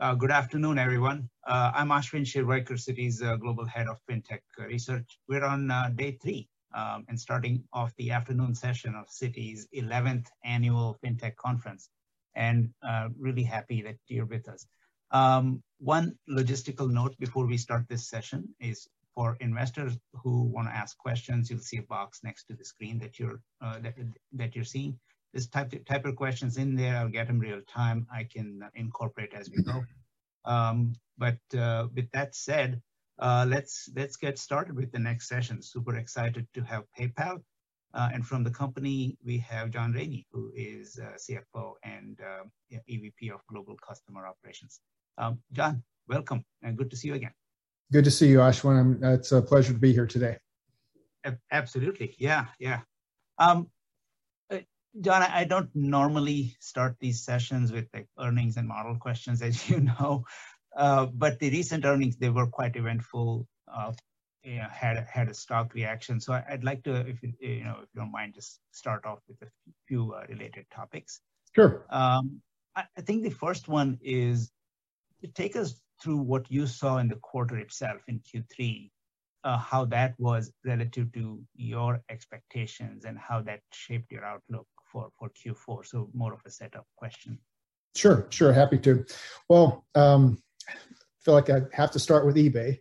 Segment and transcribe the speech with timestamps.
[0.00, 1.28] Uh, good afternoon, everyone.
[1.44, 5.18] Uh, I'm Ashwin Shirvaikar, Citi's uh, Global Head of Fintech Research.
[5.28, 11.00] We're on day three, um, and starting off the afternoon session of Citi's 11th Annual
[11.04, 11.90] Fintech Conference,
[12.36, 12.70] and
[13.18, 14.68] really happy that you're with us.
[15.10, 18.86] Um, one logistical note before we start this session is
[19.16, 23.00] for investors who want to ask questions, you'll see a box next to the screen
[23.00, 23.94] that you're, that,
[24.34, 24.96] that you're seeing.
[25.34, 26.96] Just type of, type of questions in there.
[26.96, 28.06] I'll get them real time.
[28.12, 29.84] I can incorporate as we go.
[30.44, 32.80] Um, but uh, with that said,
[33.18, 35.60] uh, let's let's get started with the next session.
[35.60, 37.42] Super excited to have PayPal.
[37.94, 42.20] Uh, and from the company, we have John Rainey, who is uh, CFO and
[42.88, 44.80] EVP of Global Customer Operations.
[45.16, 47.32] Um, John, welcome, and good to see you again.
[47.90, 49.02] Good to see you, Ashwin.
[49.02, 50.36] It's a pleasure to be here today.
[51.50, 52.14] Absolutely.
[52.18, 52.80] Yeah, yeah.
[53.38, 53.68] Um,
[55.00, 57.86] John, I don't normally start these sessions with
[58.18, 60.24] earnings and model questions, as you know.
[60.76, 63.92] Uh, but the recent earnings, they were quite eventful, uh,
[64.44, 66.20] you had had a stock reaction.
[66.20, 67.64] So I'd like to, if you
[67.94, 69.50] don't mind, just start off with a
[69.86, 71.20] few uh, related topics.
[71.54, 71.84] Sure.
[71.90, 72.40] Um,
[72.76, 74.52] I think the first one is,
[75.22, 78.90] to take us through what you saw in the quarter itself in Q3,
[79.42, 85.10] uh, how that was relative to your expectations and how that shaped your outlook for
[85.22, 85.86] Q4.
[85.86, 87.38] So More of a setup question.
[87.94, 88.26] Sure.
[88.30, 88.52] Sure.
[88.52, 89.04] Happy to.
[89.48, 90.74] Well, um, I
[91.24, 92.78] feel like I have to start with eBay.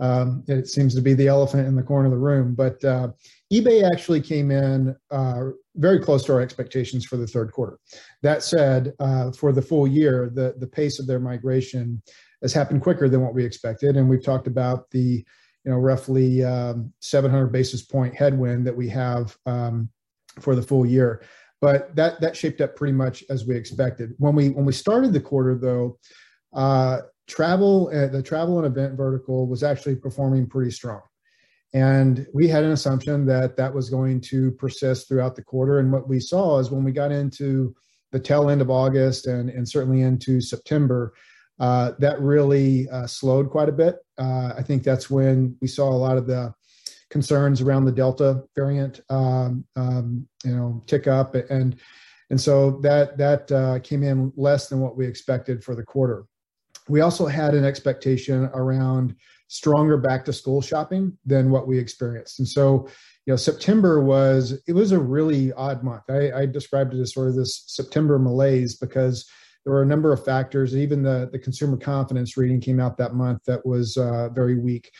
[0.00, 2.54] Um, it seems to be the elephant in the corner of the room.
[2.54, 3.08] But uh,
[3.52, 5.44] eBay actually came in uh,
[5.76, 7.78] very close to our expectations for the third quarter.
[8.22, 12.02] That said, uh, for the full year, the pace of their migration
[12.42, 15.24] has happened quicker than what we expected, and we've talked about the
[15.64, 19.36] you know roughly um, 700 basis point headwind that we have
[20.40, 21.22] for the full year.
[21.60, 24.14] But that that shaped up pretty much as we expected.
[24.18, 25.98] When we when we started the quarter, though,
[26.52, 31.00] uh, travel uh, the travel and event vertical was actually performing pretty strong.
[31.74, 35.80] And we had an assumption that that was going to persist throughout the quarter.
[35.80, 37.74] And what we saw is when we got into
[38.10, 41.12] the tail end of August and certainly into September,
[41.60, 43.96] uh, that really slowed quite a bit.
[44.18, 46.54] I think that's when we saw a lot of the
[47.10, 51.34] concerns around the Delta variant um, um, you know, tick up.
[51.34, 51.76] And
[52.30, 56.24] and so that that uh, came in less than what we expected for the quarter.
[56.88, 59.14] We also had an expectation around
[59.50, 62.38] stronger back-to-school shopping than what we experienced.
[62.38, 62.86] And so
[63.24, 66.02] you know September was it was a really odd month.
[66.10, 69.26] I described it as sort of this September malaise because
[69.64, 70.76] there were a number of factors.
[70.76, 74.90] Even the consumer confidence reading came out that month that was uh, very weak.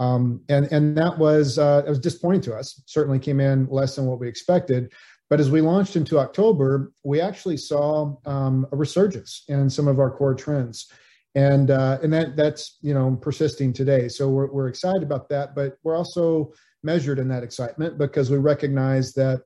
[0.00, 2.82] Um, that was uh, it was disappointing to us.
[2.86, 4.92] Certainly came in less than what we expected.
[5.28, 10.00] But as we launched into October, we actually saw um, a resurgence in some of
[10.00, 10.90] our core trends.
[11.34, 14.08] And uh, and that that's you know persisting today.
[14.08, 16.52] So we're we're excited about that, but we're also
[16.82, 19.42] measured in that excitement because we recognize that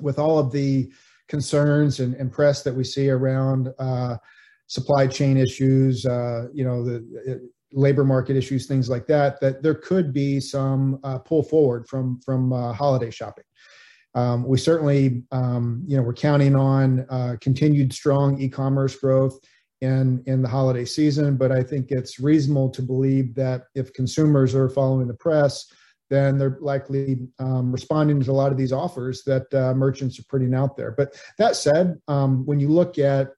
[0.00, 0.90] with all of the
[1.28, 4.16] concerns and press that we see around uh,
[4.68, 9.74] supply chain issues, uh, you know, the labor market issues, things like that that there
[9.74, 13.44] could be some uh, pull forward from from uh, holiday shopping.
[14.14, 14.44] Um,
[15.32, 19.38] um We're counting on uh, continued strong e-commerce growth
[19.80, 21.36] in in the holiday season.
[21.36, 25.70] But I think it's reasonable to believe that if consumers are following the press,
[26.10, 30.54] then they're likely um, responding to a lot of these offers that merchants are putting
[30.54, 30.92] out there.
[30.92, 33.32] But that said, um, when you look at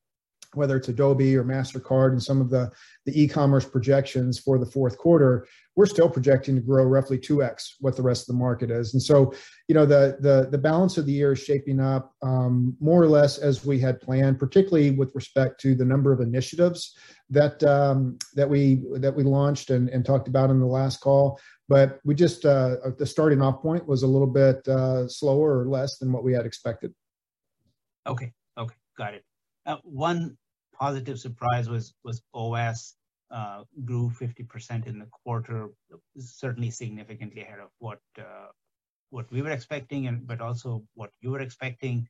[0.55, 2.71] whether it's Adobe or Mastercard and some of the
[3.06, 5.47] the e-commerce projections for the fourth quarter,
[5.77, 8.93] we're still projecting to grow roughly 2x what the rest of the market is.
[8.93, 9.33] And so,
[9.69, 13.38] you know, the the, the balance of the year is shaping up more or less
[13.38, 16.97] as we had planned, particularly with respect to the number of initiatives
[17.31, 21.41] that that we that we launched and and talked about in the last call.
[21.69, 25.69] But we just uh, the starting off point was a little bit uh, slower or
[25.69, 26.93] less than what we had expected.
[28.06, 28.32] Okay.
[28.59, 28.75] Okay.
[28.99, 29.25] Got it.
[29.70, 30.36] Uh, one
[30.72, 32.94] positive surprise was was OVAS
[33.31, 35.69] uh, grew 50% in the quarter,
[36.19, 38.49] certainly significantly ahead of what uh,
[39.11, 42.08] what we were expecting, and but also what you were expecting.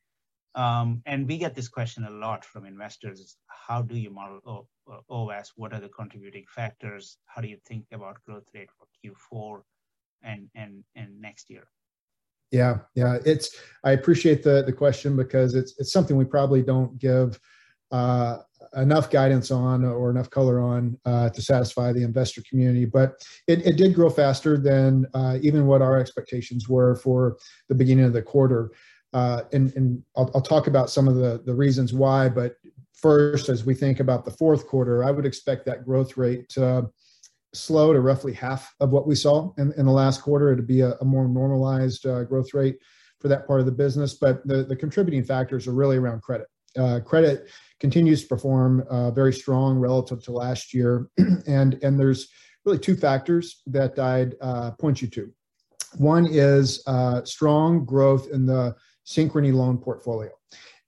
[0.55, 4.67] Um, and we get this question a lot from investors, how do you model
[5.09, 5.51] OVAS?
[5.55, 7.17] What are the contributing factors?
[7.27, 9.61] How do you think about growth rate for Q4
[10.23, 11.67] and and and next year?
[12.51, 12.79] Yeah.
[12.95, 13.17] Yeah.
[13.25, 17.39] It's I appreciate the the question because it's it's something we probably don't give
[17.91, 18.37] uh,
[18.75, 22.85] enough guidance on or enough color on uh, to satisfy the investor community.
[22.85, 27.37] But it did grow faster than uh, even what our expectations were for
[27.69, 28.71] the beginning of the quarter.
[29.13, 32.55] And and I'll talk about some of the reasons why, but
[32.93, 36.89] first, as we think about the fourth quarter, I would expect that growth rate to
[37.53, 40.51] slow to roughly half of what we saw in, in the last quarter.
[40.51, 42.77] It'd be a, a more normalized uh, growth rate
[43.19, 44.13] for that part of the business.
[44.13, 46.47] But the, the contributing factors are really around credit.
[46.77, 47.49] Uh, credit
[47.79, 51.07] continues to perform uh, very strong relative to last year,
[51.45, 52.29] and and there's
[52.65, 55.33] really two factors that I'd uh, point you to.
[55.97, 58.75] One is uh, strong growth in the
[59.05, 60.29] Synchrony loan portfolio.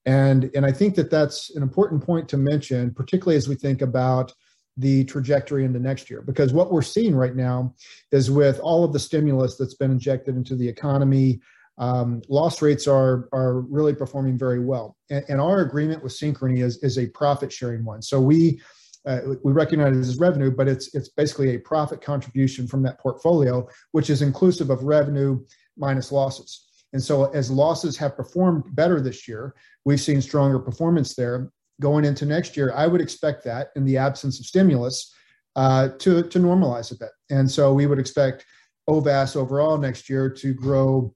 [0.05, 3.81] And, and I think that that's an important point to mention, particularly as we think
[3.81, 4.33] about
[4.77, 6.21] the trajectory into next year.
[6.21, 7.73] Because what we're seeing right now
[8.11, 11.41] is with all of the stimulus that's been injected into the economy,
[11.77, 14.95] um, loss rates are are really performing very well.
[15.09, 18.01] And, and, our agreement with Synchrony is is a profit sharing one.
[18.01, 18.61] So we
[19.05, 22.99] uh, we recognize it as revenue, but it's it's basically a profit contribution from that
[22.99, 25.43] portfolio, which is inclusive of revenue
[25.75, 26.67] minus losses.
[26.93, 31.51] And so, as losses have performed better this year, we've seen stronger performance there.
[31.81, 35.13] Going into next year, I would expect that in the absence of stimulus
[35.55, 37.09] uh, to, to normalize a bit.
[37.29, 38.45] And so, we would expect
[38.89, 41.13] OVAS overall next year to grow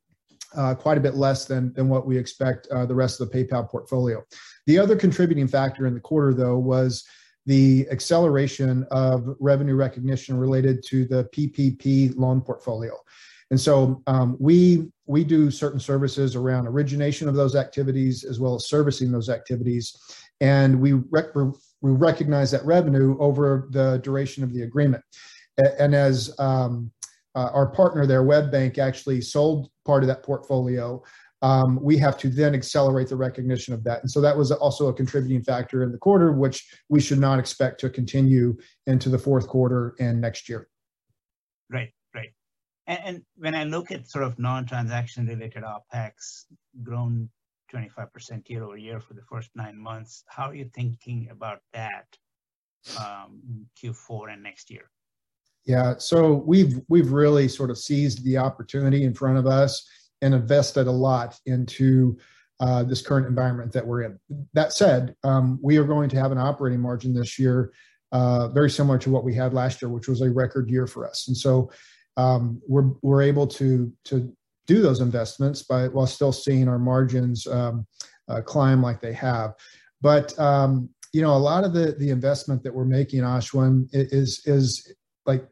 [0.56, 3.44] uh, quite a bit less than, than what we expect uh, the rest of the
[3.44, 4.24] PayPal portfolio.
[4.66, 7.04] The other contributing factor in the quarter, though, was
[7.46, 12.94] the acceleration of revenue recognition related to the PPP loan portfolio.
[13.50, 18.56] And so um, we we do certain services around origination of those activities as well
[18.56, 19.98] as servicing those activities,
[20.42, 25.04] and we rec- we recognize that revenue over the duration of the agreement.
[25.80, 26.92] And as um,
[27.36, 31.04] uh, our partner there, WebBank, actually sold part of that portfolio,
[31.42, 34.02] um, we have to then accelerate the recognition of that.
[34.02, 37.40] And so that was also a contributing factor in the quarter, which we should not
[37.40, 38.58] expect to continue
[38.88, 40.68] into the fourth quarter and next year.
[41.70, 41.94] Right.
[42.88, 46.46] And, and when I look at sort of non-transaction related OPEX
[46.84, 47.30] grown
[47.74, 52.06] 25% year over year for the first nine months, how are you thinking about that
[53.00, 54.90] um, Q4 and next year?
[55.66, 59.86] Yeah, so we've we've really sort of seized the opportunity in front of us
[60.22, 62.18] and invested a lot into
[62.62, 64.20] uh, this current environment that we're in.
[64.54, 67.74] That said, um, we are going to have an operating margin this year
[68.12, 71.08] uh, very similar to what we had last year, which was a record year for
[71.08, 71.28] us.
[71.28, 71.72] And so
[72.16, 74.34] um, we're we're able to to
[74.68, 77.88] do those investments by while still seeing our margins um,
[78.28, 79.54] uh, climb like they have.
[80.02, 84.42] But um, you know, a lot of the the investment that we're making, Ashwin, is
[84.46, 84.94] is
[85.26, 85.48] like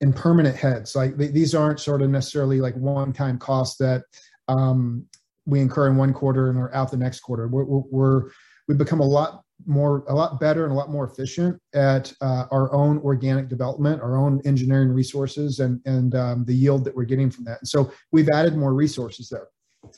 [0.00, 0.96] in permanent heads.
[0.96, 4.02] Like these aren't sort of necessarily like one time costs that
[4.48, 5.06] um,
[5.46, 7.48] we incur in one quarter and are out the next quarter.
[7.48, 8.30] We're, we're,
[8.66, 12.46] we've become a lot more a lot better and a lot more efficient at uh,
[12.50, 17.04] our own organic development our own engineering resources and and um, the yield that we're
[17.04, 17.58] getting from that.
[17.60, 19.48] And so we've added more resources there.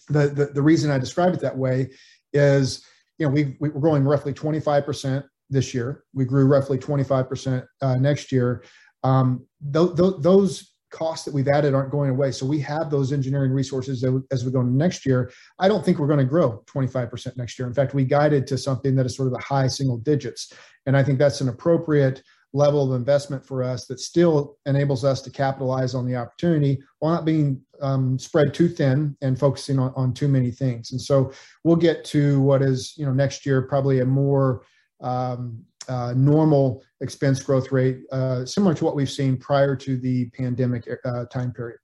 [0.08, 1.90] The the, the reason i describe it that way
[2.32, 2.84] is
[3.18, 6.04] you know we, we're growing roughly 25% this year.
[6.14, 8.64] We grew roughly 25% uh, next year.
[9.04, 12.30] Um, th- th- those costs that we've added aren't going away.
[12.30, 15.32] So we have those engineering resources as we go next year.
[15.58, 17.66] I don't think we're going to grow 25% next year.
[17.66, 20.52] In fact, we guided to something that is sort of the high single digits.
[20.86, 22.22] And I think that's an appropriate
[22.54, 27.14] level of investment for us that still enables us to capitalize on the opportunity while
[27.14, 30.92] not being um, spread too thin and focusing on, on too many things.
[30.92, 31.32] And so
[31.64, 34.64] we'll get to what is, you know, next year probably a more
[35.00, 40.28] um, uh, normal expense growth rate, uh, similar to what we've seen prior to the
[40.30, 41.78] pandemic uh, time period.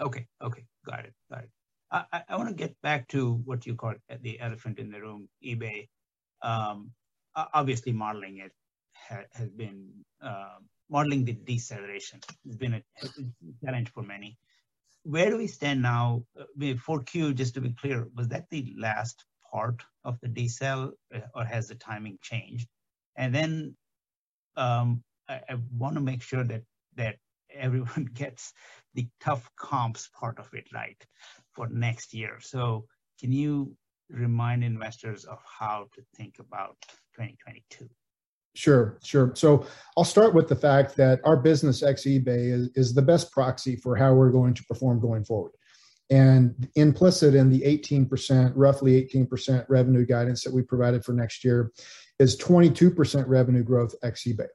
[0.00, 1.50] Okay, okay, got it, got it.
[1.92, 5.28] I, I want to get back to what you call the elephant in the room,
[5.44, 5.88] eBay.
[6.42, 6.92] Um,
[7.34, 8.52] obviously, modeling it
[8.94, 9.88] ha, has been
[10.22, 10.58] uh,
[10.90, 12.82] modeling the deceleration has been a,
[13.64, 14.36] challenge for many.
[15.04, 16.24] Where do we stand now?
[16.38, 20.92] Uh, for Q, just to be clear, was that the last part of the decel,
[21.14, 22.68] uh, or has the timing changed?
[23.20, 23.76] And then
[24.56, 26.62] um, I, I want to make sure that
[26.96, 27.16] that
[27.54, 28.52] everyone gets
[28.94, 30.96] the tough comps part of it right
[31.52, 32.38] for next year.
[32.40, 32.86] So
[33.20, 33.76] can you
[34.08, 36.76] remind investors of how to think about
[37.14, 37.88] 2022?
[38.54, 39.32] Sure, sure.
[39.36, 43.30] So I'll start with the fact that our business ex eBay is, is the best
[43.30, 45.52] proxy for how we're going to perform going forward.
[46.08, 51.70] And implicit in the 18%, roughly 18% revenue guidance that we provided for next year
[52.20, 54.46] is 22% revenue growth ex eBay.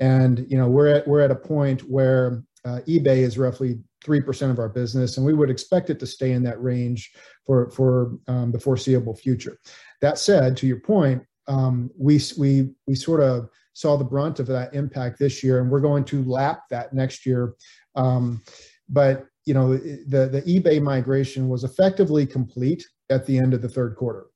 [0.00, 4.20] And you know we're at we're at a point where uh, eBay is roughly three
[4.20, 7.12] percent of our business, and we would expect it to stay in that range
[7.44, 9.58] for for um, the foreseeable future.
[10.00, 14.46] That said, to your point, um, we we we sort of saw the brunt of
[14.46, 17.54] that impact this year, and we're going to lap that next year.
[17.94, 18.42] Um,
[18.88, 23.68] but you know the the eBay migration was effectively complete at the end of the
[23.68, 24.26] third quarter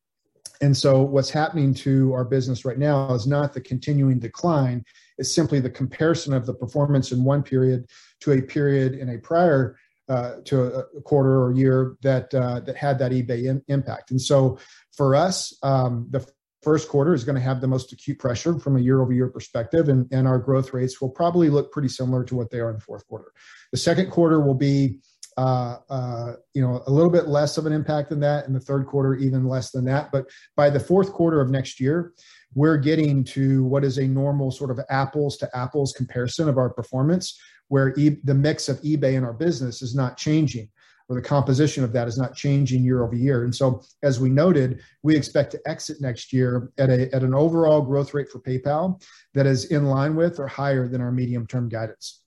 [0.61, 4.85] And so what's happening to our business right now is not the continuing decline,
[5.19, 7.87] it's simply the comparison of the performance in one period
[8.21, 12.77] to a period in a prior uh, to a, quarter or year that uh, that
[12.77, 14.11] had that eBay in, impact.
[14.11, 14.59] And so
[14.93, 16.25] for us, um, the
[16.63, 19.29] first quarter is going to have the most acute pressure from a year over year
[19.29, 22.71] perspective, and, and our growth rates will probably look pretty similar to what they are
[22.71, 23.33] in the fourth quarter.
[23.73, 25.01] The second quarter will be
[25.37, 28.47] uh, uh, you know, a little bit less of an impact than that.
[28.47, 30.11] In the third quarter, even less than that.
[30.11, 30.27] But
[30.57, 32.13] by the fourth quarter of next year,
[32.55, 36.71] we're getting to what is a normal sort of apples to apples comparison of our
[36.71, 37.39] performance,
[37.69, 40.69] where e- the mix of eBay in our business is not changing
[41.09, 43.45] or the composition of that is not changing year over year.
[43.45, 47.35] And so, as we noted, we expect to exit next year at, a, at an
[47.35, 49.01] overall growth rate for PayPal
[49.35, 52.23] that is in line with or higher than our medium term guidance.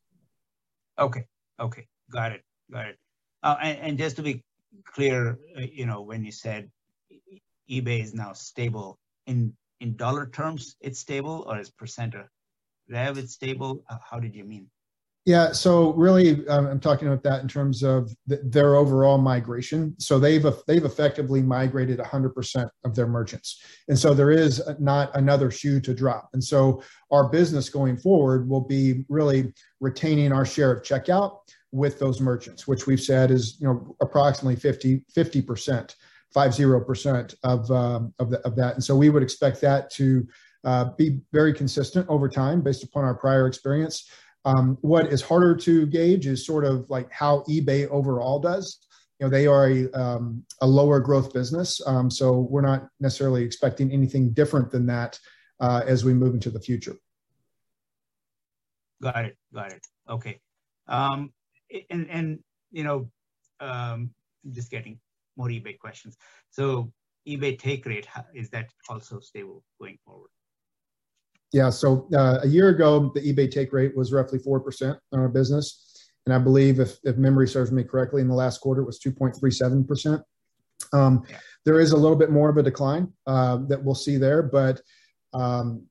[0.97, 1.25] Okay.
[1.59, 1.87] Okay.
[2.11, 2.41] Got it.
[2.73, 2.97] It.
[3.41, 4.43] Uh, and, and, just to be
[4.85, 6.69] clear, uh, you know, when you said
[7.69, 12.25] eBay is now stable in in dollar terms, it's stable, or as percent of
[12.89, 13.83] rev, it's stable.
[13.89, 14.69] Uh, how did you mean?
[15.25, 19.93] Yeah, so really, um, I'm talking about that in terms of the, their overall migration.
[19.99, 25.51] So they've they've effectively migrated 100% of their merchants, and so there is not another
[25.51, 26.29] shoe to drop.
[26.33, 31.39] And so our business going forward will be really retaining our share of checkout
[31.71, 35.95] with those merchants, which we've said is you know approximately 50 percent,
[36.33, 39.89] five zero percent of um, of, the, of that, and so we would expect that
[39.91, 40.27] to
[40.63, 44.09] uh, be very consistent over time based upon our prior experience.
[44.45, 48.79] Um, what is harder to gauge is sort of like how eBay overall does.
[49.19, 53.43] You know, they are a, um, a lower growth business, um, so we're not necessarily
[53.43, 55.19] expecting anything different than that
[55.59, 56.95] uh, as we move into the future.
[59.01, 59.37] Got it.
[59.53, 59.85] Got it.
[60.09, 60.39] Okay.
[60.87, 61.31] Um,
[61.89, 62.39] and and
[62.71, 63.09] you know,
[63.59, 64.11] um,
[64.51, 64.99] just getting
[65.37, 66.17] more eBay questions.
[66.49, 66.91] So
[67.27, 70.29] eBay take rate is that also stable going forward?
[71.51, 71.69] Yeah.
[71.69, 75.29] So uh, a year ago, the eBay take rate was roughly four percent on our
[75.29, 78.85] business, and I believe, if, if memory serves me correctly, in the last quarter it
[78.85, 80.21] was two point three seven percent.
[80.93, 81.23] Um,
[81.65, 84.81] there is a little bit more of a decline uh, that we'll see there, but
[85.33, 85.85] um,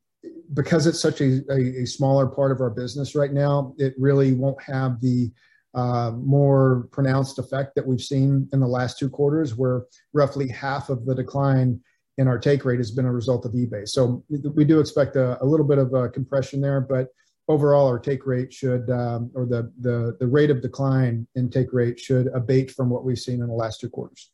[0.54, 4.32] because it's such a, a, a, smaller part of our business right now, it really
[4.32, 5.30] won't have the
[5.74, 10.88] uh, more pronounced effect that we've seen in the last two quarters, where roughly half
[10.88, 11.80] of the decline
[12.16, 13.86] in our take rate has been a result of eBay.
[13.86, 17.08] So we do expect a, a little bit of a compression there, but
[17.46, 21.72] overall our take rate should, um, or the, the, the rate of decline in take
[21.72, 24.32] rate should abate from what we've seen in the last two quarters.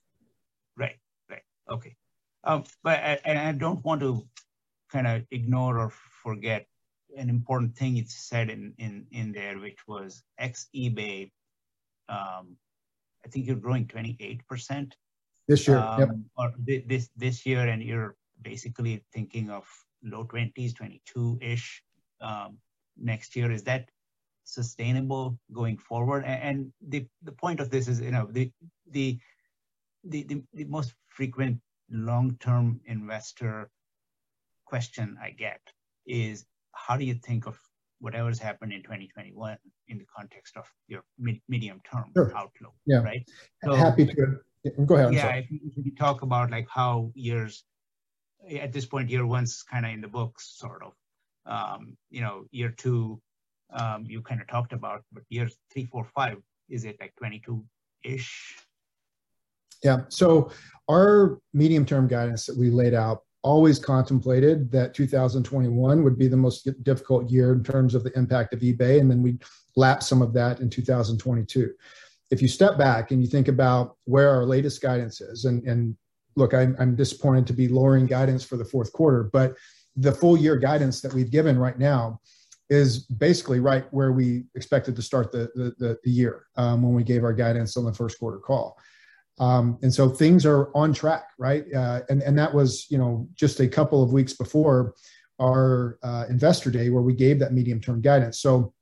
[0.76, 0.97] Right,
[1.29, 1.95] right, okay.
[2.43, 4.26] Um, but and I don't want to
[4.91, 6.67] kind of ignore or forget
[7.16, 11.30] an important thing it said in in in there, which was ex eBay.
[12.09, 12.56] Um,
[13.25, 14.97] I think you're growing 28 percent
[15.49, 16.09] this year, um, yep.
[16.37, 19.64] or this this year, and you're basically thinking of
[20.02, 21.83] low 20s, 22 ish
[22.21, 22.59] um,
[22.97, 23.50] next year.
[23.50, 23.88] Is that
[24.44, 26.25] sustainable going forward?
[26.25, 28.50] And, and the the point of this is, you know, the
[28.90, 29.18] the
[30.04, 31.59] the, the, the most frequent
[31.90, 33.71] long term investor
[34.66, 35.61] question I get
[36.06, 36.44] is
[36.75, 37.59] how do you think of
[38.00, 39.57] whatever's happened in 2021
[39.88, 42.33] in the context of your mid- medium term sure.
[42.37, 42.75] outlook?
[42.87, 43.02] Yeah.
[43.02, 43.28] Right.
[43.64, 44.40] So, Happy to.
[44.87, 45.12] Go ahead.
[45.12, 45.35] Yeah.
[45.37, 47.64] If, if you talk about like how years
[48.61, 50.93] at this point, year one's kind of in the books, sort of.
[51.47, 53.21] Um, you know, year two,
[53.73, 56.38] um, you kind of talked about, but year three, four, five,
[56.69, 57.64] is it like 22
[58.02, 58.57] ish?
[59.83, 60.02] Yeah.
[60.09, 60.50] So
[60.90, 66.37] our medium term guidance that we laid out always contemplated that 2021 would be the
[66.37, 69.39] most difficult year in terms of the impact of eBay, and then we
[69.77, 71.71] lap some of that in 2022.
[72.31, 75.95] If you step back and you think about where our latest guidance is, and, and
[76.37, 79.55] look, I'm, I'm disappointed to be lowering guidance for the fourth quarter, but
[79.95, 82.21] the full year guidance that we've given right now
[82.71, 86.95] is basically right where we expected to start the, the, the, the year um, when
[86.95, 88.79] we gave our guidance on the first quarter call.
[89.38, 91.64] Um, and so things are on track, right?
[91.75, 94.95] Uh, and and that was you know just a couple of weeks before
[95.41, 98.41] our uh, investor day where we gave that medium term guidance.
[98.41, 98.73] So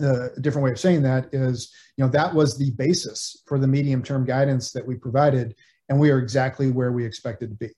[0.00, 3.58] uh, a different way of saying that is you know that was the basis for
[3.58, 5.54] the medium term guidance that we provided,
[5.88, 7.70] and we are exactly where we expected to be.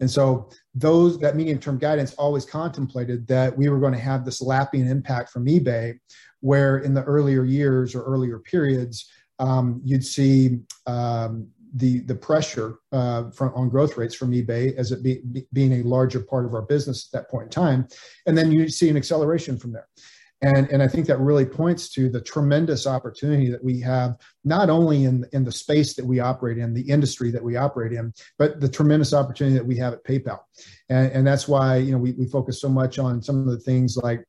[0.00, 4.24] And so those that medium term guidance always contemplated that we were going to have
[4.24, 5.98] this lapping impact from eBay,
[6.40, 9.08] where in the earlier years or earlier periods
[9.38, 14.92] um, you'd see um, the the pressure uh, from on growth rates from eBay as
[14.92, 17.88] it be, be, being a larger part of our business at that point in time,
[18.26, 19.88] and then you see an acceleration from there.
[20.40, 24.70] And, and I think that really points to the tremendous opportunity that we have, not
[24.70, 28.14] only in, in the space that we operate in, the industry that we operate in,
[28.38, 30.38] but the tremendous opportunity that we have at PayPal.
[30.90, 33.58] And, and that's why, you know, we, we focus so much on some of the
[33.58, 34.24] things like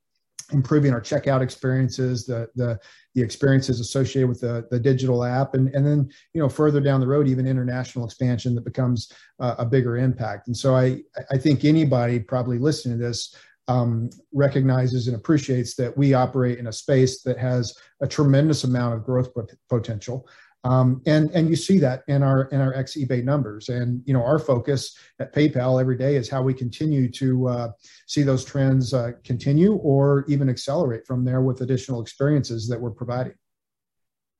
[0.52, 2.80] improving our checkout experiences, the the
[3.16, 7.00] the experiences associated with the the digital app, and and then you know further down
[7.00, 10.48] the road, even international expansion that becomes uh, a bigger impact.
[10.48, 11.02] And so I
[11.32, 13.36] I think anybody probably listening to this
[13.70, 18.96] um, recognizes and appreciates that we operate in a space that has a tremendous amount
[18.96, 19.30] of growth
[19.70, 20.28] potential.
[20.66, 23.70] Um, and and you see that in our in our ex eBay numbers.
[23.70, 27.72] And you know our focus at PayPal every day is how we continue to uh,
[28.08, 32.92] see those trends uh, continue or even accelerate from there with additional experiences that we're
[32.92, 33.36] providing.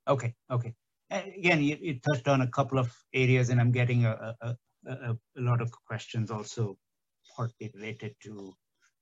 [0.08, 0.74] Okay, okay.
[1.12, 5.18] Again, you, you touched on a couple of areas, and I'm getting a, a, a,
[5.38, 6.78] a lot of questions also
[7.36, 8.54] partly related to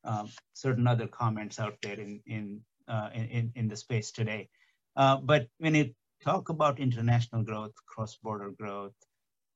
[0.04, 4.50] um, certain other comments out there in in uh, in, in the space today.
[4.96, 8.94] Uh, but when it talk about international growth, cross-border growth.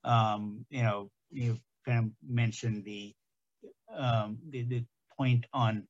[0.03, 3.13] Um, you know, you kind of mentioned the,
[3.95, 4.85] um, the, the
[5.17, 5.87] point on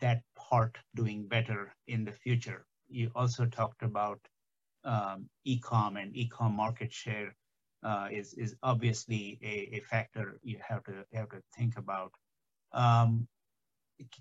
[0.00, 2.64] that part doing better in the future.
[2.88, 4.20] You also talked about
[4.84, 7.34] um, e-com and e-com market share
[7.84, 12.12] uh, is is obviously a, a, factor you have to have to think about.
[12.72, 13.26] Um,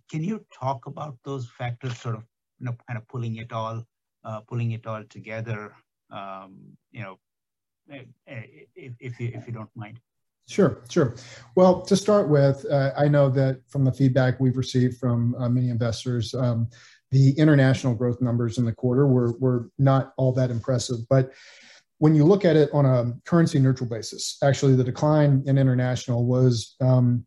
[0.09, 2.23] can you talk about those factors, sort of,
[2.59, 3.83] you know, kind of pulling it all
[4.23, 5.73] uh, pulling it all together,
[6.09, 6.57] um,
[6.91, 7.19] you know,
[7.91, 8.43] eh, eh,
[8.75, 9.99] if, if, you, if you don't mind.
[10.47, 11.15] Sure, sure.
[11.55, 15.47] Well, to start with, uh, I know that from the feedback we've received from uh,
[15.47, 16.67] many investors, um,
[17.11, 20.97] the international growth numbers in the quarter were, were not all that impressive.
[21.09, 21.31] But
[21.99, 26.25] when you look at it on a currency neutral basis, actually the decline in international
[26.25, 27.25] was um,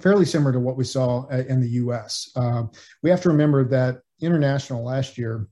[0.00, 2.30] fairly similar to what we saw uh, in the US.
[2.36, 2.64] Uh,
[3.02, 5.48] we have to remember that international last year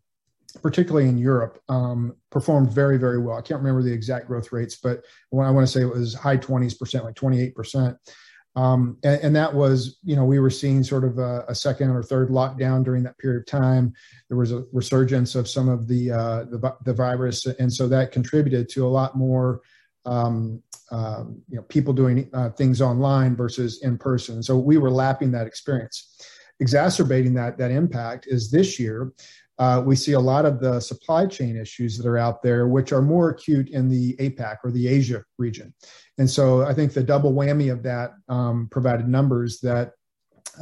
[0.63, 3.37] particularly in Europe, um, performed very, very well.
[3.37, 6.15] I can't remember the exact growth rates, but when I want to say it was
[6.15, 7.97] high 20s percent, like 28 percent.
[8.57, 11.91] Um, and, and, that was, you know, we were seeing sort of a, a, second
[11.91, 13.93] or third lockdown during that period of time.
[14.29, 18.11] There was a resurgence of some of the uh, the, the virus, and so that
[18.11, 19.61] contributed to a lot more,
[20.07, 24.43] um, um, you know, people doing uh, things online versus in person.
[24.43, 26.21] So we were lapping that experience.
[26.59, 29.13] Exacerbating that that impact is this year
[29.59, 32.93] uh, we see a lot of the supply chain issues that are out there, which
[32.93, 35.75] are more acute in the APAC or the Asia region.
[36.19, 39.93] And so I think the double whammy of that um, provided numbers that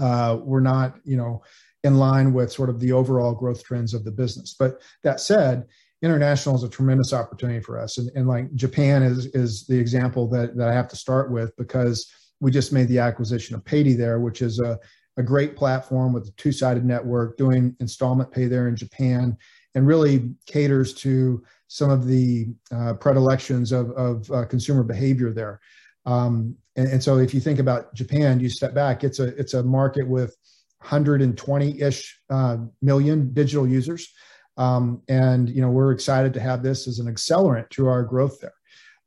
[0.01, 1.43] uh, were not, you know,
[1.85, 4.57] in line with sort of the overall growth trends of the business.
[4.59, 5.67] But that said,
[6.03, 7.99] international is a tremendous opportunity for us.
[7.99, 11.57] And, and like Japan is, is the example that, that I have to start with
[11.57, 14.79] because we just made the acquisition of Paidy there, which is a,
[15.17, 19.37] a great platform with a two-sided network doing installment pay there in Japan
[19.75, 25.61] and really caters to some of the uh, predilections of, of uh, consumer behavior there.
[26.05, 29.55] Um, and, and, so if you think about Japan, you step back, it's a, it's
[29.55, 30.37] a market with
[30.85, 34.13] 120-ish uh, million digital users.
[34.57, 38.41] Um, and, you know, we're excited to have this as an accelerant to our growth
[38.41, 38.55] there.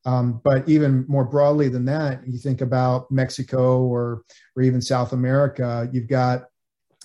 [0.06, 4.24] Um, but even more broadly than that, you think about Mexico or
[4.56, 6.46] or even South America, you've got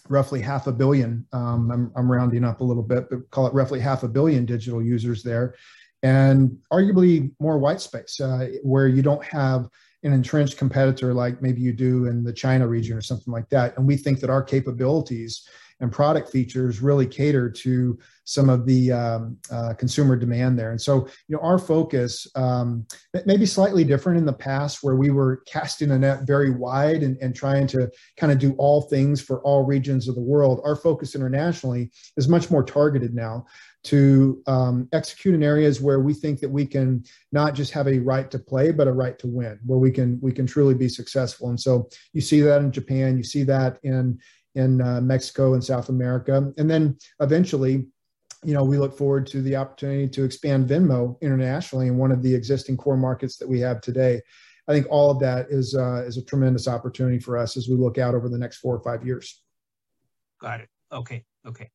[0.09, 1.27] roughly half a billion.
[1.33, 4.45] Um, I'm, I'm rounding up a little bit, but call it roughly half a billion
[4.45, 5.55] digital users there,
[6.03, 9.69] and arguably more white space uh, where you don't have
[10.05, 13.77] an entrenched competitor like maybe you do in the China region or something like that.
[13.77, 15.49] And we think that our capabilities
[15.81, 20.71] and product features really cater to some of the um, uh, consumer demand there.
[20.71, 22.87] And so, you know, our focus um,
[23.27, 27.03] may be slightly different in the past where we were casting a net very wide
[27.03, 30.61] and, and trying to kind of do all things for all regions of the world.
[30.65, 33.47] Our focus internationally is much more targeted now
[33.85, 37.99] to um, execute in areas where we think that we can not just have a
[37.99, 40.89] right to play but a right to win where we can we can truly be
[40.89, 44.19] successful and so you see that in japan you see that in
[44.55, 46.53] in uh, Mexico and South America.
[46.59, 47.87] And then eventually,
[48.45, 52.23] you know, we look forward to the opportunity to expand Venmo internationally in one of
[52.23, 54.21] the existing core markets that we have today.
[54.69, 57.77] I think all of that is uh, is a tremendous opportunity for us as we
[57.77, 59.43] look out over the next four or five years.
[60.41, 60.69] Got it.
[60.93, 61.25] Okay.
[61.47, 61.71] Okay.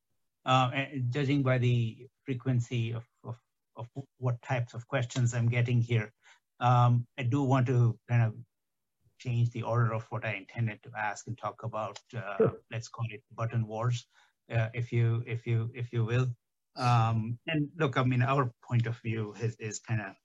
[0.45, 3.35] Uh, and judging by the frequency of, of,
[3.75, 3.87] of
[4.17, 6.11] what types of questions I'm getting here,
[6.59, 8.33] um, I do want to kind of
[9.19, 11.99] change the order of what I intended to ask and talk about.
[12.15, 12.53] Uh, sure.
[12.71, 14.08] Let's call it button wars,
[14.51, 16.27] uh, if you if you if you will.
[16.75, 20.15] Um, and look, I mean, our point of view is is kind of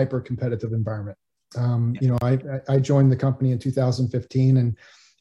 [0.00, 1.18] hyper competitive environment.
[1.58, 4.76] Um, you know, I, I joined the company in 2015, and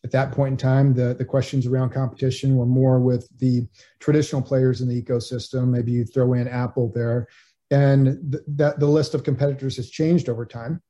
[0.05, 3.67] at that point in time, the, the questions around competition were more with the
[3.99, 5.67] traditional players in the ecosystem.
[5.67, 7.27] Maybe you throw in Apple there,
[7.71, 10.81] and th- that the list of competitors has changed over time.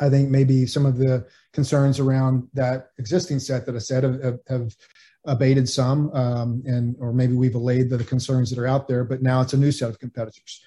[0.00, 4.22] I think maybe some of the concerns around that existing set that I said have,
[4.22, 4.76] have, have
[5.26, 9.04] abated some, um, and or maybe we've allayed the, the concerns that are out there.
[9.04, 10.62] But now it's a new set of competitors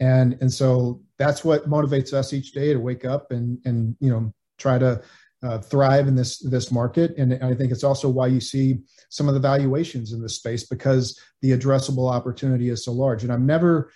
[0.00, 4.10] and and so that's what motivates us each day to wake up and and you
[4.10, 5.00] know try to
[5.42, 7.14] uh, thrive in this this market.
[7.16, 10.66] And i think it's also why you see some of the valuations in this space
[10.66, 13.22] because the addressable opportunity is so large.
[13.22, 13.90] And i've never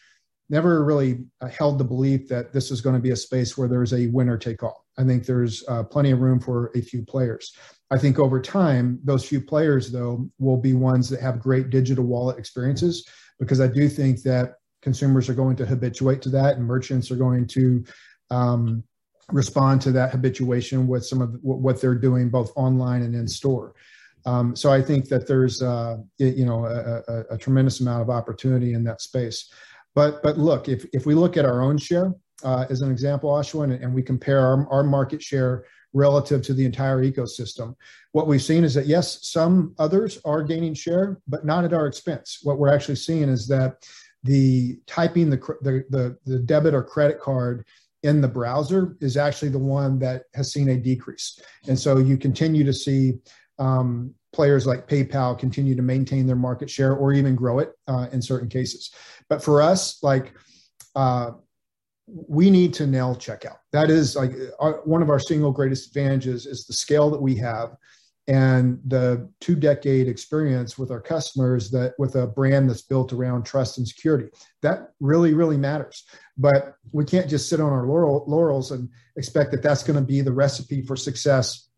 [0.50, 3.66] never really uh, held the belief that this is going to be a space where
[3.66, 4.84] there's a winner take all.
[4.98, 7.56] I think there's uh, plenty of room for a few players.
[7.90, 12.04] I think over time those few players though will be ones that have great digital
[12.04, 13.06] wallet experiences
[13.38, 17.16] because i do think that consumers are going to habituate to that and merchants are
[17.16, 17.84] going to
[18.30, 18.84] um,
[19.32, 23.74] respond to that habituation with some of what they're doing both online and in store
[24.26, 28.10] um, so i think that there's uh, you know a, a, a, tremendous amount of
[28.10, 29.50] opportunity in that space
[29.94, 32.12] but but look if, if we look at our own share
[32.44, 36.64] uh, as an example ashwin and we compare our, our market share relative to the
[36.64, 37.74] entire ecosystem.
[38.12, 41.86] What we've seen is that, yes, some others are gaining share, but not at our
[41.86, 42.40] expense.
[42.42, 43.86] What we're actually seeing is that
[44.24, 47.64] the typing the, the, the, the debit or credit card
[48.02, 51.40] in the browser is actually the one that has seen a decrease.
[51.68, 53.14] And so you continue to see
[53.58, 58.08] um, players like PayPal continue to maintain their market share or even grow it uh,
[58.12, 58.90] in certain cases.
[59.28, 60.34] But for us, like,
[60.96, 61.32] uh,
[62.06, 63.56] we need to nail checkout.
[63.72, 67.34] That is like our, one of our single greatest advantages is the scale that we
[67.36, 67.76] have
[68.26, 73.44] and the two decade experience with our customers that with a brand that's built around
[73.44, 74.28] trust and security.
[74.62, 76.04] That really really matters.
[76.36, 80.04] But we can't just sit on our laurel, laurels and expect that that's going to
[80.04, 81.68] be the recipe for success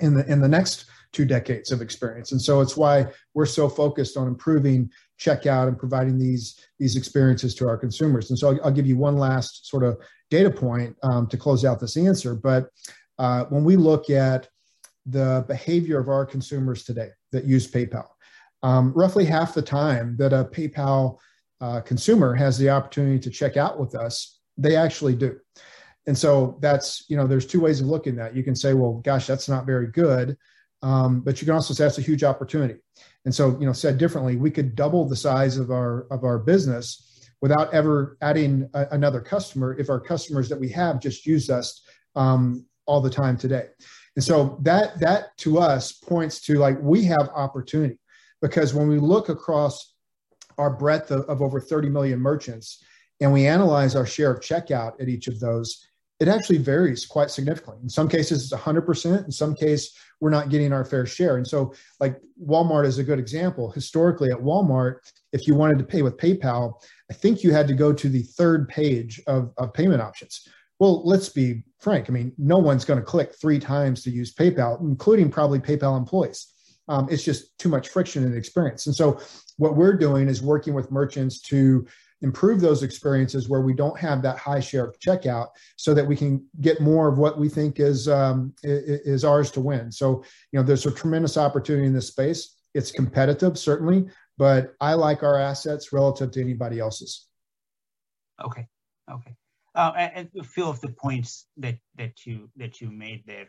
[0.00, 2.32] in the in the next two decades of experience.
[2.32, 7.54] And so it's why we're so focused on improving checkout and providing these these experiences
[7.54, 8.30] to our consumers.
[8.30, 9.96] And so i'll, I'll give you one last sort of
[10.30, 12.34] data point um, to close out this answer.
[12.34, 12.68] But
[13.18, 14.48] uh, when we look at
[15.06, 18.08] the behavior of our consumers today that use PayPal.
[18.62, 21.18] Um, roughly half the time that a PayPal
[21.60, 25.38] uh, consumer has the opportunity to check out with us, they actually do.
[26.06, 28.36] And so that's, you know, there's two ways of looking at that.
[28.36, 30.36] You can say, well, gosh, that's not very good.
[30.82, 32.74] Um, but you can also say that's a huge opportunity.
[33.24, 36.38] And so, you know, said differently, we could double the size of our of our
[36.38, 41.48] business without ever adding a, another customer if our customers that we have just use
[41.48, 41.82] us
[42.16, 43.68] um, all the time today.
[44.16, 47.98] And so that that to us points to like we have opportunity
[48.40, 49.94] because when we look across
[50.58, 52.84] our breadth of, of over 30 million merchants
[53.20, 55.86] and we analyze our share of checkout at each of those,
[56.20, 57.80] it actually varies quite significantly.
[57.82, 59.24] In some cases, it's 100%.
[59.24, 61.36] In some case, we're not getting our fair share.
[61.36, 63.70] And so, like Walmart is a good example.
[63.70, 64.98] Historically, at Walmart,
[65.32, 66.74] if you wanted to pay with PayPal,
[67.10, 70.46] I think you had to go to the third page of, of payment options.
[70.84, 72.10] Well, let's be frank.
[72.10, 75.96] I mean, no one's going to click three times to use PayPal, including probably PayPal
[75.96, 76.52] employees.
[76.88, 78.84] Um, it's just too much friction the experience.
[78.84, 79.18] And so,
[79.56, 81.86] what we're doing is working with merchants to
[82.20, 86.16] improve those experiences where we don't have that high share of checkout, so that we
[86.16, 89.90] can get more of what we think is um, is ours to win.
[89.90, 92.58] So, you know, there's a tremendous opportunity in this space.
[92.74, 94.04] It's competitive, certainly,
[94.36, 97.26] but I like our assets relative to anybody else's.
[98.44, 98.68] Okay.
[99.10, 99.34] Okay
[99.74, 103.48] uh, and a few of the points that that you that you made there.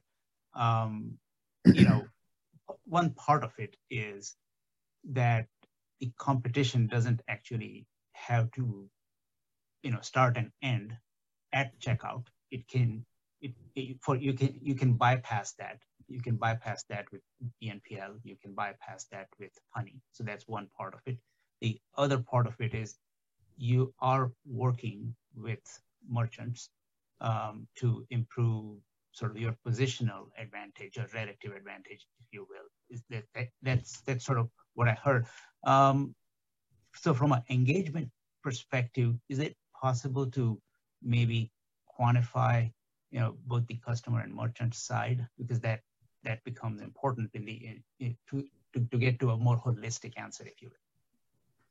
[0.56, 1.18] Um,
[1.74, 2.08] you know,
[2.86, 4.36] one part of it is
[5.12, 5.48] that
[6.00, 8.90] the competition doesn't actually have to,
[9.84, 10.98] you know, start and end
[11.54, 12.26] at checkout.
[12.52, 13.06] It can,
[13.42, 15.80] it, it for you can you can bypass that.
[16.08, 17.22] You can bypass that with
[17.62, 18.20] BNPL.
[18.24, 20.02] You can bypass that with Honey.
[20.12, 21.18] So that's one part of it.
[21.62, 22.96] The other part of it is
[23.58, 25.64] you are working with
[26.10, 26.70] merchants
[27.22, 28.78] um, to improve
[29.12, 32.68] sort of your positional advantage or relative advantage, if you will.
[32.90, 35.26] Is that, that that's that's sort of what I heard.
[35.64, 36.16] Um,
[36.94, 38.10] so from an engagement
[38.44, 40.62] perspective, is it possible to
[41.02, 41.52] maybe
[42.00, 42.72] quantify,
[43.12, 45.82] you know, both the customer and merchant side because that
[46.24, 50.14] that becomes important in the in, in, to, to to get to a more holistic
[50.18, 50.86] answer, if you will.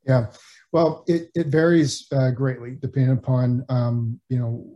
[0.06, 0.26] Yeah,
[0.72, 4.66] well, it, it varies uh, greatly depending upon um, you know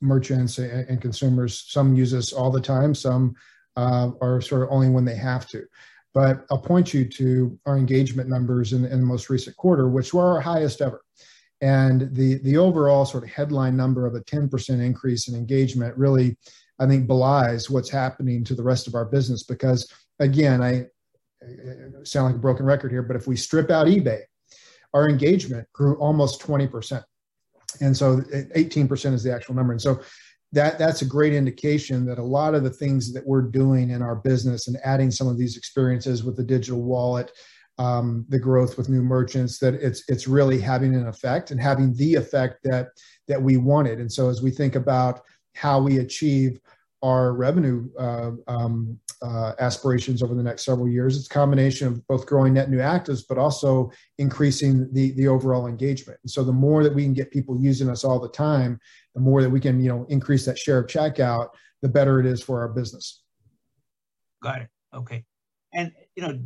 [0.00, 1.64] merchants and, and, consumers.
[1.68, 2.94] Some use us all the time.
[2.94, 3.34] Some
[3.76, 5.64] uh, are sort of only when they have to.
[6.12, 10.12] But I'll point you to our engagement numbers in, in the most recent quarter, which
[10.12, 11.02] were our highest ever.
[11.60, 16.36] And the the overall sort of headline number of a 10% increase in engagement really,
[16.78, 19.42] I think, belies what's happening to the rest of our business.
[19.42, 20.86] Because again, I,
[21.42, 24.20] I sound like a broken record here, but if we strip out eBay,
[24.94, 27.02] our engagement grew almost 20%.
[27.80, 29.72] And so 18% is the actual number.
[29.72, 30.00] And so
[30.52, 34.02] that that's a great indication that a lot of the things that we're doing in
[34.02, 37.30] our business and adding some of these experiences with the digital wallet
[37.78, 41.94] um, the growth with new merchants that it's it's really having an effect and having
[41.94, 42.88] the effect that
[43.26, 45.22] that we wanted and so as we think about
[45.54, 46.60] how we achieve
[47.02, 52.06] our revenue uh, um, uh, aspirations over the next several years it's a combination of
[52.08, 56.52] both growing net new actives but also increasing the the overall engagement and so the
[56.52, 58.78] more that we can get people using us all the time
[59.14, 61.48] the more that we can you know increase that share of checkout
[61.82, 63.22] the better it is for our business
[64.42, 65.22] got it okay
[65.74, 66.38] and you know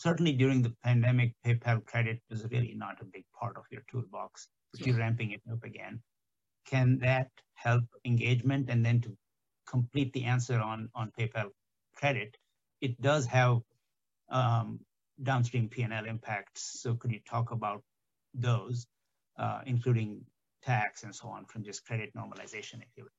[0.00, 4.48] certainly during the pandemic, PayPal credit was really not a big part of your toolbox,
[4.72, 6.00] but you're ramping it up again.
[6.66, 8.70] Can that help engagement?
[8.70, 9.14] And then to
[9.66, 11.50] complete the answer on, on PayPal
[11.94, 12.36] credit,
[12.80, 13.60] it does have
[14.30, 14.80] um,
[15.22, 16.80] downstream P&L impacts.
[16.80, 17.82] So could you talk about
[18.34, 18.86] those,
[19.38, 20.22] uh, including
[20.62, 23.10] tax and so on from just credit normalization, if you will?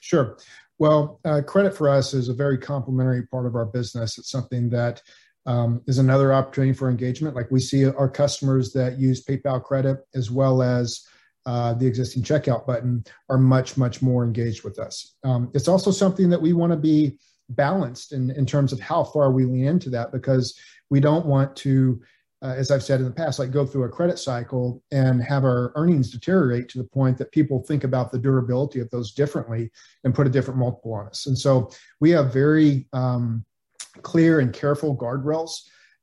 [0.00, 0.38] Sure.
[0.78, 4.18] Well, uh, credit for us is a very complementary part of our business.
[4.18, 5.02] It's something that
[5.46, 7.34] um, is another opportunity for engagement.
[7.34, 11.04] Like we see our customers that use PayPal credit as well as
[11.48, 15.14] uh, the existing checkout button are much, much more engaged with us.
[15.24, 19.02] Um, it's also something that we want to be balanced in, in terms of how
[19.02, 22.02] far we lean into that because we don't want to,
[22.42, 25.44] uh, as I've said in the past, like go through a credit cycle and have
[25.44, 29.70] our earnings deteriorate to the point that people think about the durability of those differently
[30.04, 31.24] and put a different multiple on us.
[31.24, 33.42] And so we have very um,
[34.02, 35.52] clear and careful guardrails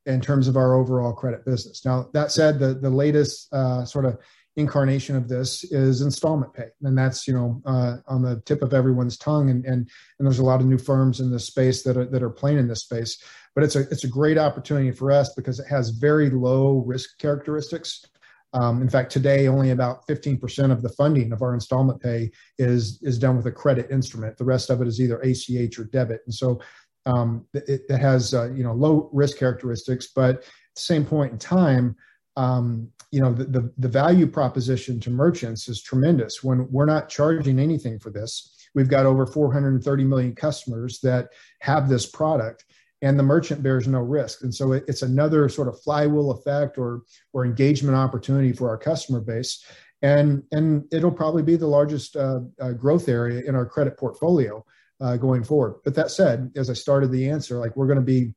[0.06, 1.84] in terms of our overall credit business.
[1.84, 4.18] Now, that said, the, the latest uh, sort of
[4.56, 6.68] incarnation of this is installment pay.
[6.82, 9.50] And that's you know uh, on the tip of everyone's tongue.
[9.50, 9.88] And, and
[10.18, 12.58] and there's a lot of new firms in this space that are that are playing
[12.58, 13.22] in this space.
[13.54, 17.18] But it's a it's a great opportunity for us because it has very low risk
[17.18, 18.04] characteristics.
[18.52, 23.00] Um, in fact today only about 15% of the funding of our installment pay is
[23.02, 24.38] is done with a credit instrument.
[24.38, 26.22] The rest of it is either ach or debit.
[26.24, 26.60] And so
[27.06, 31.32] um, it, it, has uh, you know low risk characteristics, but at the same point
[31.32, 31.96] in time,
[32.36, 36.42] um, you know the, the, the value proposition to merchants is tremendous.
[36.42, 41.28] When we're not charging anything for this, we've got over 430 million customers that
[41.60, 42.64] have this product,
[43.02, 44.42] and the merchant bears no risk.
[44.42, 48.78] And so it, it's another sort of flywheel effect or or engagement opportunity for our
[48.78, 49.64] customer base.
[50.02, 54.64] And, and it'll probably be the largest uh, uh, growth area in our credit portfolio
[55.00, 55.76] uh, going forward.
[55.84, 58.34] But that said, as I started the answer, like we're going to be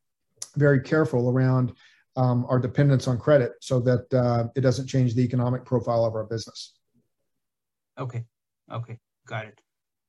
[0.55, 1.73] very careful around
[2.19, 6.15] um, our dependence on credit so that uh, it doesn't change the economic profile of
[6.15, 6.73] our business.
[7.97, 8.25] Okay.
[8.69, 8.97] Okay.
[9.25, 9.61] Got it.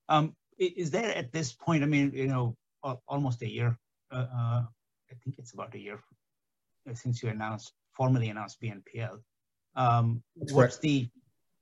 [0.09, 2.57] Um, is there at this point, I mean, you know,
[3.07, 3.79] almost a year,
[4.11, 4.63] uh, uh,
[5.11, 6.01] I think it's about a year
[6.95, 9.21] since you announced, formally announced BNPL.
[9.77, 11.09] Um, what's the,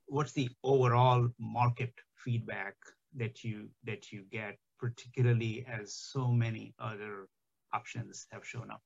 [0.07, 2.73] what's the overall market feedback
[3.15, 7.27] that you, that you get particularly as so many other
[7.71, 8.81] options have shown up?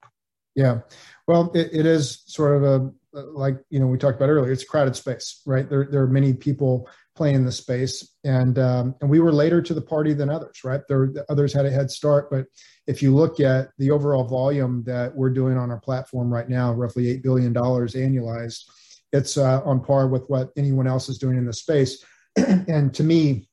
[0.56, 0.80] Yeah,
[1.28, 4.52] well, it, it is sort of a like you know we talked about earlier.
[4.52, 5.70] It's a crowded space, right?
[5.70, 9.62] There there are many people playing in the space, and um, and we were later
[9.62, 10.82] to the party than others, right?
[10.88, 12.46] There others had a head start, but
[12.88, 16.74] if you look at the overall volume that we're doing on our platform right now,
[16.74, 18.64] roughly eight billion dollars annualized,
[19.12, 22.04] it's uh, on par with what anyone else is doing in the space.
[22.36, 23.48] and to me,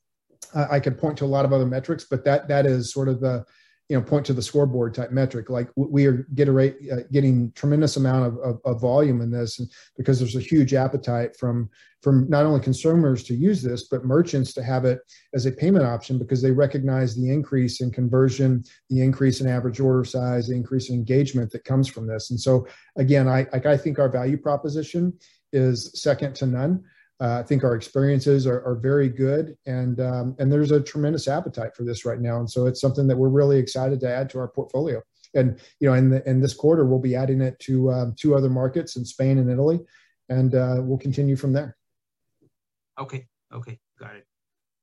[0.55, 3.21] I could point to a lot of other metrics, but that that is sort of
[3.21, 3.45] the
[3.90, 5.50] you know point to the scoreboard type metric.
[5.50, 9.33] Like we are get a rate, uh, getting tremendous amount of, of, of, volume in
[9.33, 9.61] this
[9.96, 11.68] because there's a huge appetite from
[12.00, 15.00] from not only consumers to use this, but merchants to have it
[15.35, 19.81] as a payment option because they recognize the increase in conversion, the increase in average
[19.81, 22.31] order size, the increase in engagement that comes from this.
[22.31, 25.12] And so again, I I think our value proposition
[25.53, 26.85] is second to none.
[27.20, 31.28] Uh, I think our experiences are, are very good, and um, and there's a tremendous
[31.28, 34.30] appetite for this right now, and so it's something that we're really excited to add
[34.30, 35.02] to our portfolio.
[35.35, 38.35] And you know, in the, in this quarter, we'll be adding it to um, two
[38.35, 39.80] other markets in Spain and Italy,
[40.30, 41.76] and uh, we'll continue from there.
[42.98, 44.26] Okay, okay, got it.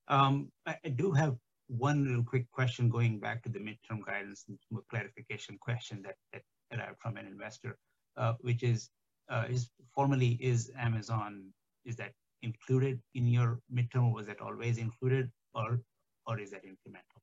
[0.07, 1.35] Um, I, I, do have
[1.67, 4.57] one little quick question going back to the midterm guidance and
[4.89, 7.77] clarification question that that arrived from an investor,
[8.15, 8.89] uh, which is
[9.27, 11.47] uh, is formally is Amazon
[11.83, 14.13] is that included in your midterm?
[14.13, 15.81] Was that always included, or
[16.25, 17.19] or is that incremental?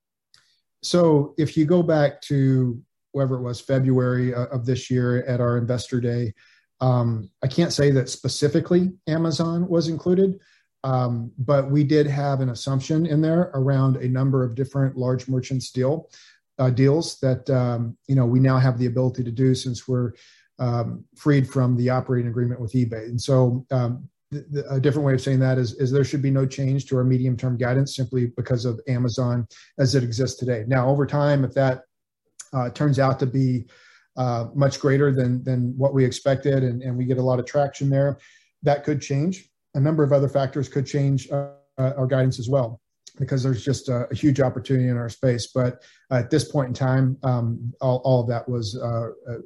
[0.83, 5.41] So if you go back to whoever it was, February uh, of this year at
[5.41, 6.35] our investor day,
[6.81, 10.31] Um, I can't say that specifically Amazon was included,
[10.83, 15.29] um, but we did have an assumption in there around a number of different large
[15.29, 16.11] merchants deal
[16.59, 20.13] uh, deals that um, you know we now have the ability to do since we're
[20.59, 23.05] um, freed from the operating agreement with eBay.
[23.13, 24.09] And so um,
[24.71, 27.05] a different way of saying that is, is there should be no change to our
[27.05, 29.47] medium term guidance simply because of Amazon
[29.79, 30.65] as it exists today.
[30.67, 31.83] Now, over time, if that
[32.53, 33.67] uh, turns out to be
[34.17, 37.47] uh, much greater than than what we expected, and, and we get a lot of
[37.47, 38.19] traction there,
[38.63, 39.49] that could change.
[39.75, 42.81] A number of other factors could change uh, our guidance as well,
[43.19, 45.49] because there's just a, a, huge opportunity in our space.
[45.49, 49.39] But at this point in time, um, all, all of that was uh, uh,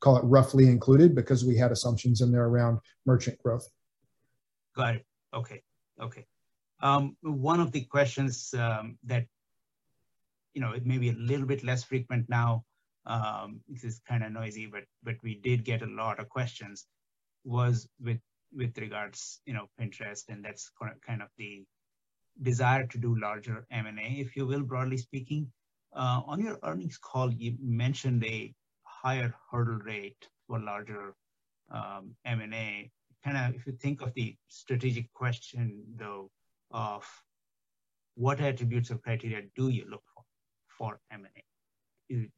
[0.00, 3.68] call it roughly included because we had assumptions in there around merchant growth.
[4.76, 5.06] Got it.
[5.32, 5.62] Okay.
[6.00, 6.26] Okay.
[6.80, 9.26] Um, one of the questions um, that
[10.52, 12.64] you know it may be a little bit less frequent now
[13.06, 16.86] um, this is kind of noisy, but but we did get a lot of questions.
[17.44, 18.20] Was with
[18.52, 20.70] with regards, you know, Pinterest, and that's
[21.06, 21.64] kind of the
[22.40, 25.50] desire to do larger M&A, if you will, broadly speaking.
[25.92, 31.14] Uh, on your earnings call, you mentioned a higher hurdle rate for larger
[31.70, 32.90] um, M&A.
[33.24, 36.30] Kind of, if you think of the strategic question, though,
[36.70, 37.06] of
[38.16, 40.24] what attributes or criteria do you look for
[40.78, 41.44] for M&A?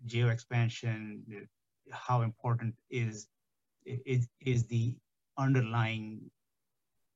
[0.04, 1.22] geo expansion,
[1.90, 3.28] how important is,
[3.84, 4.94] is, is the
[5.38, 6.20] underlying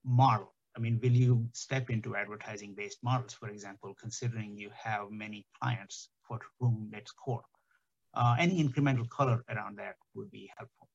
[0.05, 0.55] model?
[0.77, 5.47] I mean, will you step into advertising based models, for example, considering you have many
[5.61, 7.45] clients for whom that's core?
[8.15, 10.89] Uh, any incremental color around that would be helpful.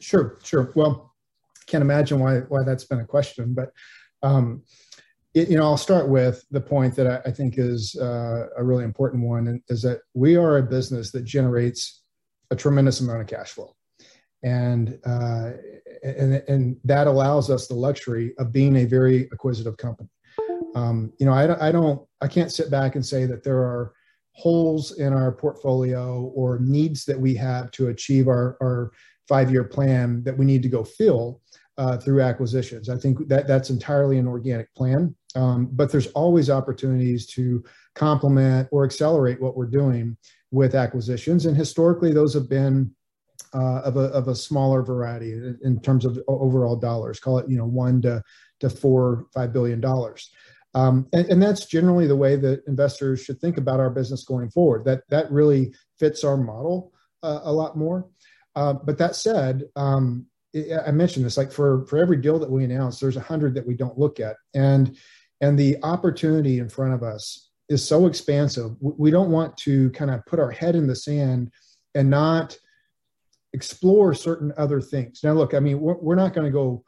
[0.00, 0.72] Sure, sure.
[0.74, 1.15] Well,
[1.66, 3.72] can't imagine why why that's been a question, but
[4.22, 4.62] um,
[5.34, 8.64] it, you know, I'll start with the point that I, I think is uh, a
[8.64, 12.02] really important one, and is that we are a business that generates
[12.50, 13.74] a tremendous amount of cash flow,
[14.42, 15.50] and uh,
[16.02, 20.08] and and that allows us the luxury of being a very acquisitive company.
[20.74, 23.94] Um, you know, I, I don't, I can't sit back and say that there are
[24.32, 28.92] holes in our portfolio or needs that we have to achieve our, our
[29.26, 31.40] five year plan that we need to go fill
[31.78, 32.88] uh, through acquisitions.
[32.88, 35.14] I think that that's entirely an organic plan.
[35.34, 37.62] Um, but there's always opportunities to
[37.94, 40.16] complement or accelerate what we're doing
[40.50, 41.44] with acquisitions.
[41.44, 42.94] And historically, those have been
[43.54, 47.56] uh, of, a, of a smaller variety in terms of overall dollars, call it, you
[47.56, 48.22] know, one to,
[48.60, 50.30] to four, five billion dollars.
[50.74, 54.50] Um, and, and, that's generally the way that investors should think about our business going
[54.50, 54.84] forward.
[54.84, 58.10] That that really fits our model uh, a lot more.
[58.54, 60.26] Uh, but that said, um,
[60.86, 63.66] I mentioned this like for for every deal that we announce, there's a hundred that
[63.66, 64.96] we don't look at, and
[65.40, 68.72] and the opportunity in front of us is so expansive.
[68.80, 71.50] We don't want to kind of put our head in the sand
[71.94, 72.56] and not
[73.52, 75.20] explore certain other things.
[75.24, 76.84] Now, look, I mean, we're, we're not going to go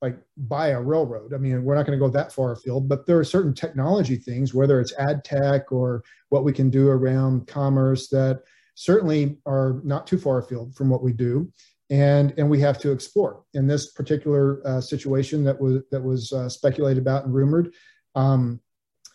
[0.00, 1.32] like buy a railroad.
[1.34, 4.16] I mean, we're not going to go that far afield, but there are certain technology
[4.16, 8.42] things, whether it's ad tech or what we can do around commerce, that
[8.74, 11.52] certainly are not too far afield from what we do
[11.92, 13.44] and and we have to explore.
[13.52, 17.74] In this particular uh, situation that was that was uh, speculated about and rumored,
[18.14, 18.60] um,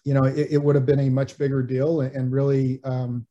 [0.06, 3.26] you know, it, it, would have been a much bigger deal and, really, um,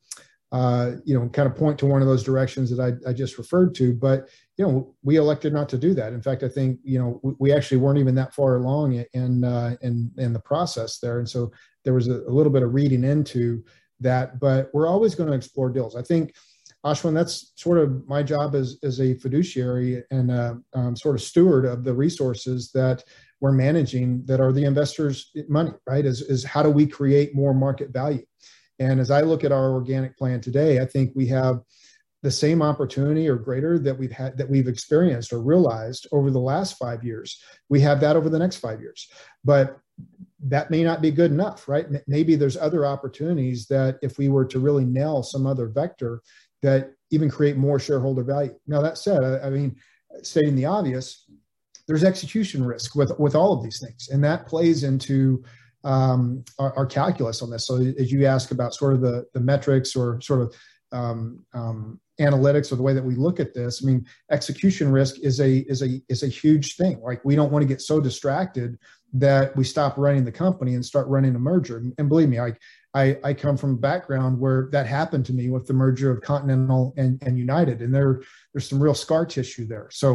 [0.52, 3.38] uh, you know, kind of point to one of those directions that I, I, just
[3.38, 3.94] referred to.
[3.94, 6.12] But you know, we elected not to do that.
[6.12, 9.44] In fact, I think you know we, we actually weren't even that far along in
[9.44, 11.52] uh, in in the process there, and so
[11.84, 13.64] there was a, a little bit of reading into
[14.00, 14.40] that.
[14.40, 15.94] But we're always going to explore deals.
[15.94, 16.34] I think
[16.86, 21.22] Ashwin, that's sort of my job as, as a fiduciary and a, um, sort of
[21.22, 23.02] steward of the resources that
[23.40, 26.04] we're managing that are the investors' money, right?
[26.04, 28.24] Is, is how do we create more market value?
[28.78, 31.60] And as I look at our organic plan today, I think we have
[32.22, 36.40] the same opportunity or greater that we've had that we've experienced or realized over the
[36.40, 37.42] last five years.
[37.68, 39.08] We have that over the next five years.
[39.44, 39.78] But
[40.44, 41.86] that may not be good enough, right?
[42.06, 46.20] Maybe there's other opportunities that if we were to really nail some other vector,
[46.66, 48.54] that even create more shareholder value.
[48.66, 49.76] Now, that said, I, I mean,
[50.22, 51.24] stating the obvious,
[51.86, 55.44] there's execution risk with with all of these things, and that plays into
[55.84, 57.68] um, our, our, calculus on this.
[57.68, 60.54] So, as you ask about sort of the the metrics or sort of
[60.90, 65.20] um, um, analytics or the way that we look at this, I mean, execution risk
[65.20, 67.00] is a is a is a huge thing.
[67.02, 68.78] Like we don't want to get so distracted
[69.12, 71.82] that we stop running the company and start running a merger.
[71.98, 72.52] And, believe me, I
[73.02, 76.18] I, I come from a background where that happened to me with the merger of
[76.22, 78.22] Continental and, and United, and there
[78.52, 79.88] there's some real scar tissue there.
[79.90, 80.08] So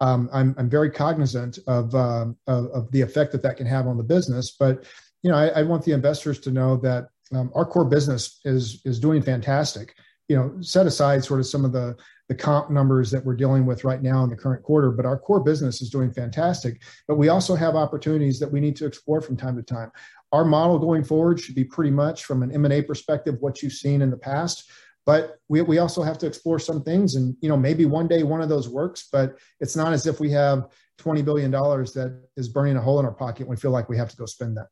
[0.00, 3.86] um, I'm I'm very cognizant of, um, of, of the effect that that can have
[3.86, 4.56] on the business.
[4.58, 4.74] But
[5.22, 7.02] you know, I, I want the investors to know that
[7.36, 9.94] um, our core business is is doing fantastic.
[10.28, 11.96] you know, set aside sort of some of the
[12.32, 15.18] the comp numbers that we're dealing with right now in the current quarter, but our
[15.18, 16.80] core business is doing fantastic.
[17.06, 19.92] But we also have opportunities that we need to explore from time to time.
[20.32, 24.00] Our model going forward should be pretty much from an M&A perspective what you've seen
[24.00, 24.70] in the past.
[25.04, 28.22] But we, we also have to explore some things and you know maybe one day
[28.22, 30.68] one of those works, but it's not as if we have
[31.02, 33.98] $20 billion that is burning a hole in our pocket and we feel like we
[33.98, 34.68] have to go spend that.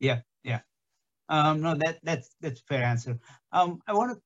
[0.00, 0.60] Yeah, yeah.
[1.30, 3.18] Um, no, that that's that's fair answer.
[3.52, 4.20] Um, I want to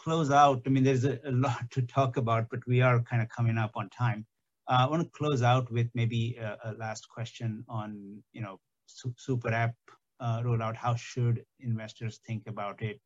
[0.00, 0.62] close out.
[0.66, 3.58] I mean, there's a, a, lot to talk about, but we are kind of coming
[3.58, 4.26] up on time.
[4.66, 8.58] Uh, I want to close out with maybe a, a last question on you know
[8.86, 9.74] su- super app
[10.20, 10.74] uh, rollout.
[10.74, 13.00] How should investors think about it?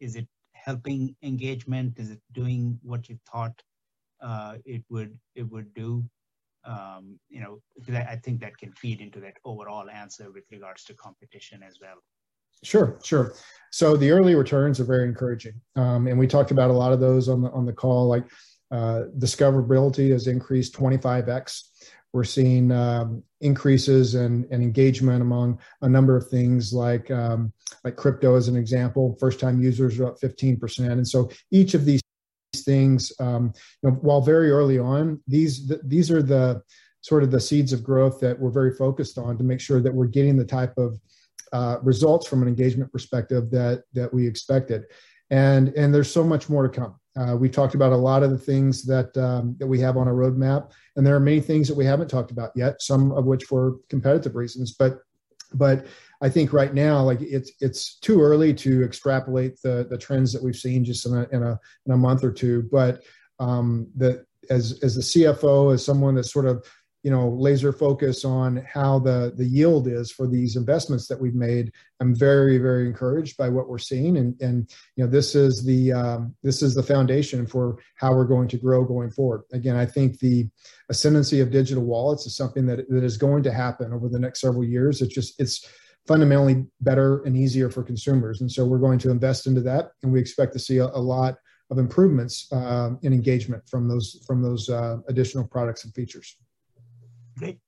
[0.00, 1.98] Is it helping engagement?
[1.98, 3.60] Is it doing what you thought
[4.20, 6.04] uh, it would it would do?
[6.64, 7.58] Um, you know,
[7.88, 11.98] I think that can feed into that overall answer with regards to competition as well.
[12.62, 13.34] Sure, sure.
[13.70, 17.00] So the early returns are very encouraging, um, and we talked about a lot of
[17.00, 18.06] those on the on the call.
[18.06, 18.24] Like
[18.70, 21.62] uh, discoverability has increased 25x.
[22.12, 27.52] We're seeing um, increases in, in, engagement among a number of things like um,
[27.84, 29.16] like crypto as an example.
[29.18, 32.02] First time users are up 15%, and so each of these
[32.56, 33.52] things, um,
[33.82, 36.62] you know, while very early on, these th- these are the
[37.00, 39.92] sort of the seeds of growth that we're very focused on to make sure that
[39.92, 41.00] we're getting the type of
[41.52, 44.84] uh, results from an engagement perspective that that we expected,
[45.30, 46.96] and and there's so much more to come.
[47.14, 50.08] Uh, we talked about a lot of the things that um, that we have on
[50.08, 52.80] our roadmap, and there are many things that we haven't talked about yet.
[52.80, 55.00] Some of which for competitive reasons, but
[55.54, 55.86] but
[56.22, 60.42] I think right now, like it's it's too early to extrapolate the the trends that
[60.42, 62.68] we've seen just in a in a, in a month or two.
[62.70, 63.02] But
[63.38, 66.64] um, that as as the CFO, as someone that's sort of
[67.02, 71.34] you know laser focus on how the the yield is for these investments that we've
[71.34, 71.72] made.
[72.00, 74.16] I'm very very encouraged by what we're seeing.
[74.16, 78.24] And and you know this is the um, this is the foundation for how we're
[78.24, 79.42] going to grow going forward.
[79.52, 80.48] Again i think the
[80.88, 84.40] ascendancy of digital wallets is something that that is going to happen over the next
[84.40, 85.02] several years.
[85.02, 85.66] It's just it's
[86.06, 88.40] fundamentally better and easier for consumers.
[88.40, 90.98] And so we're going to invest into that and we expect to see a, a
[90.98, 91.36] lot
[91.70, 96.36] of improvements uh, in engagement from those from those uh, additional products and features
[97.38, 97.58] Great.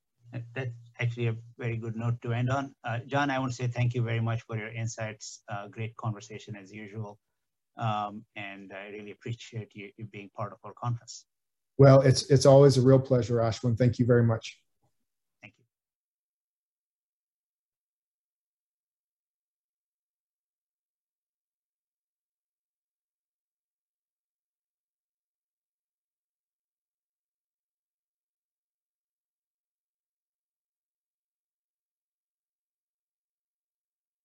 [0.54, 2.74] That's actually a very good note to end on.
[2.84, 5.42] Uh, John, I want to say thank you very much for your insights.
[5.48, 7.18] Uh, great conversation as usual.
[7.76, 11.26] Um, and I really appreciate you, you, being part of our conference.
[11.76, 13.76] Well, it's it's always a real pleasure, Ashwin.
[13.76, 14.60] Thank you very much.